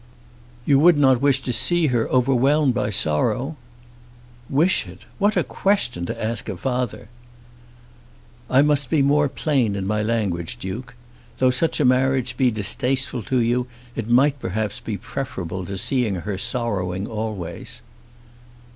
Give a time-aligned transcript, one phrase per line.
[0.65, 3.55] "You would not wish to see her overwhelmed by sorrow?"
[4.49, 5.05] "Wish it!
[5.19, 7.07] What a question to ask a father!"
[8.49, 10.95] "I must be more plain in my language, Duke.
[11.37, 16.15] Though such a marriage be distasteful to you, it might perhaps be preferable to seeing
[16.15, 17.83] her sorrowing always."